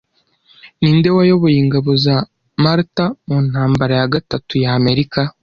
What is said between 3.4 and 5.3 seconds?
ntambara ya gatatu ya amerika